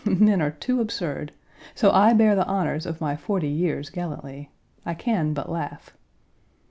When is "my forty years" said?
3.01-3.91